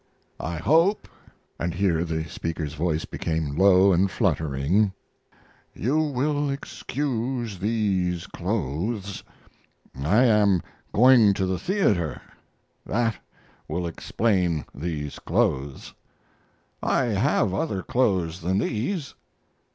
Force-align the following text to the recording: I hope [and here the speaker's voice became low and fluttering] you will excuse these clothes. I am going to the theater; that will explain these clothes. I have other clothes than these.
I 0.39 0.55
hope 0.55 1.07
[and 1.59 1.75
here 1.75 2.03
the 2.03 2.23
speaker's 2.25 2.73
voice 2.73 3.05
became 3.05 3.55
low 3.55 3.93
and 3.93 4.09
fluttering] 4.09 4.93
you 5.75 5.97
will 5.99 6.49
excuse 6.49 7.59
these 7.59 8.25
clothes. 8.25 9.21
I 9.95 10.23
am 10.23 10.63
going 10.91 11.35
to 11.35 11.45
the 11.45 11.59
theater; 11.59 12.19
that 12.83 13.17
will 13.67 13.85
explain 13.85 14.65
these 14.73 15.19
clothes. 15.19 15.93
I 16.81 17.03
have 17.03 17.53
other 17.53 17.83
clothes 17.83 18.41
than 18.41 18.57
these. 18.57 19.13